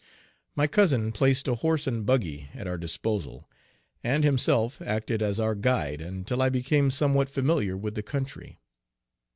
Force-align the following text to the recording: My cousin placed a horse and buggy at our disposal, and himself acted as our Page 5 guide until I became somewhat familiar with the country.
My 0.55 0.65
cousin 0.65 1.11
placed 1.11 1.47
a 1.47 1.53
horse 1.53 1.85
and 1.85 2.07
buggy 2.07 2.49
at 2.55 2.65
our 2.65 2.79
disposal, 2.79 3.47
and 4.03 4.23
himself 4.23 4.81
acted 4.81 5.21
as 5.21 5.39
our 5.39 5.53
Page 5.53 5.59
5 5.59 5.61
guide 5.61 6.01
until 6.01 6.41
I 6.41 6.49
became 6.49 6.89
somewhat 6.89 7.29
familiar 7.29 7.77
with 7.77 7.93
the 7.93 8.01
country. 8.01 8.57